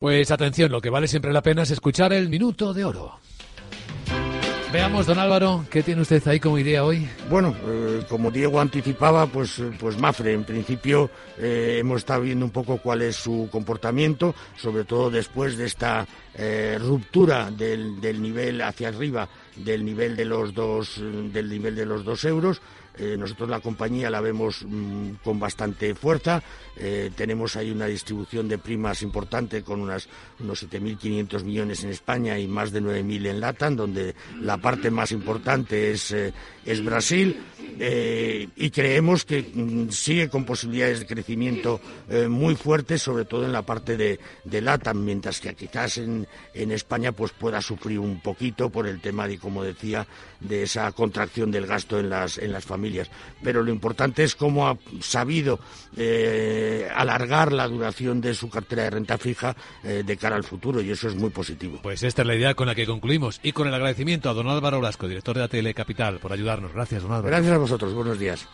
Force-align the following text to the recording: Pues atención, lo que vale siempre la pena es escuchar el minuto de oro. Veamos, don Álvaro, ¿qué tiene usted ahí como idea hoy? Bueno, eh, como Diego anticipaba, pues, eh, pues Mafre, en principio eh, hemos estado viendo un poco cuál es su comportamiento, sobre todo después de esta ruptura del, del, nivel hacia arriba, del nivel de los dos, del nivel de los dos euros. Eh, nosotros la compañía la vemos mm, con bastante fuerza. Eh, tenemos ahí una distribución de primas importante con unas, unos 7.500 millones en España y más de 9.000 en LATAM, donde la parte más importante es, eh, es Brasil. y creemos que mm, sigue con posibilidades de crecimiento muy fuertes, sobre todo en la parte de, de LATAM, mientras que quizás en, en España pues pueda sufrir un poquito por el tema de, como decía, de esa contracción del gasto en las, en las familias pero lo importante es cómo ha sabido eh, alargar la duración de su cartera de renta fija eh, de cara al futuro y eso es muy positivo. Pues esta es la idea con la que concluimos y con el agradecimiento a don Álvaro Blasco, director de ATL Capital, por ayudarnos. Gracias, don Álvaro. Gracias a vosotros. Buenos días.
Pues 0.00 0.30
atención, 0.30 0.72
lo 0.72 0.80
que 0.80 0.88
vale 0.88 1.06
siempre 1.06 1.30
la 1.30 1.42
pena 1.42 1.60
es 1.60 1.72
escuchar 1.72 2.14
el 2.14 2.30
minuto 2.30 2.72
de 2.72 2.86
oro. 2.86 3.20
Veamos, 4.72 5.04
don 5.04 5.18
Álvaro, 5.18 5.66
¿qué 5.68 5.82
tiene 5.82 6.00
usted 6.00 6.26
ahí 6.26 6.40
como 6.40 6.56
idea 6.56 6.84
hoy? 6.84 7.06
Bueno, 7.28 7.54
eh, 7.66 8.02
como 8.08 8.30
Diego 8.30 8.62
anticipaba, 8.62 9.26
pues, 9.26 9.58
eh, 9.58 9.70
pues 9.78 9.98
Mafre, 9.98 10.32
en 10.32 10.44
principio 10.44 11.10
eh, 11.36 11.76
hemos 11.80 11.98
estado 11.98 12.22
viendo 12.22 12.46
un 12.46 12.50
poco 12.50 12.78
cuál 12.78 13.02
es 13.02 13.16
su 13.16 13.50
comportamiento, 13.52 14.34
sobre 14.56 14.84
todo 14.84 15.10
después 15.10 15.58
de 15.58 15.66
esta 15.66 16.06
ruptura 16.78 17.50
del, 17.50 18.00
del, 18.00 18.22
nivel 18.22 18.62
hacia 18.62 18.88
arriba, 18.88 19.28
del 19.64 19.84
nivel 19.84 20.16
de 20.16 20.24
los 20.24 20.54
dos, 20.54 21.00
del 21.00 21.48
nivel 21.48 21.74
de 21.74 21.86
los 21.86 22.04
dos 22.04 22.24
euros. 22.24 22.60
Eh, 22.98 23.16
nosotros 23.16 23.48
la 23.48 23.60
compañía 23.60 24.10
la 24.10 24.20
vemos 24.20 24.64
mm, 24.66 25.22
con 25.22 25.38
bastante 25.38 25.94
fuerza. 25.94 26.42
Eh, 26.76 27.10
tenemos 27.14 27.56
ahí 27.56 27.70
una 27.70 27.86
distribución 27.86 28.48
de 28.48 28.58
primas 28.58 29.02
importante 29.02 29.62
con 29.62 29.80
unas, 29.80 30.08
unos 30.38 30.66
7.500 30.68 31.44
millones 31.44 31.84
en 31.84 31.90
España 31.90 32.38
y 32.38 32.48
más 32.48 32.72
de 32.72 32.82
9.000 32.82 33.28
en 33.28 33.40
LATAM, 33.40 33.76
donde 33.76 34.14
la 34.40 34.58
parte 34.58 34.90
más 34.90 35.12
importante 35.12 35.92
es, 35.92 36.10
eh, 36.10 36.32
es 36.64 36.84
Brasil. 36.84 37.36
y 38.56 38.70
creemos 38.70 39.24
que 39.24 39.42
mm, 39.42 39.90
sigue 39.90 40.28
con 40.28 40.44
posibilidades 40.44 41.00
de 41.00 41.06
crecimiento 41.06 41.80
muy 42.28 42.54
fuertes, 42.54 43.00
sobre 43.00 43.24
todo 43.24 43.44
en 43.46 43.52
la 43.52 43.62
parte 43.62 43.96
de, 43.96 44.18
de 44.44 44.60
LATAM, 44.60 45.02
mientras 45.04 45.40
que 45.40 45.54
quizás 45.54 45.98
en, 45.98 46.26
en 46.52 46.72
España 46.72 47.12
pues 47.12 47.32
pueda 47.32 47.62
sufrir 47.62 47.98
un 47.98 48.20
poquito 48.20 48.68
por 48.68 48.86
el 48.86 49.00
tema 49.00 49.26
de, 49.26 49.38
como 49.50 49.64
decía, 49.64 50.06
de 50.38 50.62
esa 50.62 50.90
contracción 50.92 51.50
del 51.50 51.66
gasto 51.66 51.98
en 51.98 52.08
las, 52.08 52.38
en 52.38 52.52
las 52.52 52.64
familias 52.64 53.10
pero 53.42 53.62
lo 53.62 53.70
importante 53.70 54.22
es 54.22 54.34
cómo 54.34 54.68
ha 54.68 54.76
sabido 55.00 55.58
eh, 55.96 56.88
alargar 56.94 57.52
la 57.52 57.66
duración 57.66 58.20
de 58.20 58.34
su 58.34 58.48
cartera 58.48 58.84
de 58.84 58.90
renta 58.90 59.18
fija 59.18 59.56
eh, 59.82 60.02
de 60.04 60.16
cara 60.16 60.36
al 60.36 60.44
futuro 60.44 60.80
y 60.80 60.90
eso 60.90 61.08
es 61.08 61.16
muy 61.16 61.30
positivo. 61.30 61.80
Pues 61.82 62.02
esta 62.02 62.22
es 62.22 62.28
la 62.28 62.34
idea 62.34 62.54
con 62.54 62.66
la 62.66 62.74
que 62.74 62.86
concluimos 62.86 63.40
y 63.42 63.52
con 63.52 63.68
el 63.68 63.74
agradecimiento 63.74 64.30
a 64.30 64.34
don 64.34 64.48
Álvaro 64.48 64.80
Blasco, 64.80 65.08
director 65.08 65.36
de 65.36 65.44
ATL 65.44 65.70
Capital, 65.74 66.18
por 66.18 66.32
ayudarnos. 66.32 66.72
Gracias, 66.72 67.02
don 67.02 67.12
Álvaro. 67.12 67.28
Gracias 67.28 67.52
a 67.52 67.58
vosotros. 67.58 67.92
Buenos 67.92 68.18
días. 68.18 68.46